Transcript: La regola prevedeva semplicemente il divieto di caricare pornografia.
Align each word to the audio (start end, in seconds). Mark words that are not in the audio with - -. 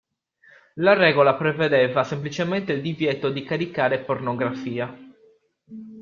La 0.77 0.95
regola 0.95 1.35
prevedeva 1.37 2.03
semplicemente 2.03 2.73
il 2.73 2.81
divieto 2.81 3.29
di 3.29 3.43
caricare 3.43 3.99
pornografia. 3.99 4.97